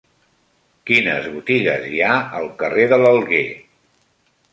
Quines 0.91 1.27
botigues 1.33 1.85
hi 1.89 2.01
ha 2.05 2.15
al 2.39 2.47
carrer 2.63 2.87
de 2.95 2.99
l'Alguer? 3.03 3.43